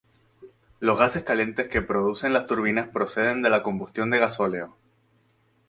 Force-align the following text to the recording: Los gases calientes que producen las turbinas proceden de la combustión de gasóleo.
Los 0.79 0.97
gases 0.97 1.21
calientes 1.21 1.67
que 1.67 1.83
producen 1.83 2.33
las 2.33 2.47
turbinas 2.47 2.87
proceden 2.87 3.43
de 3.43 3.51
la 3.51 3.61
combustión 3.61 4.09
de 4.09 4.17
gasóleo. 4.17 4.75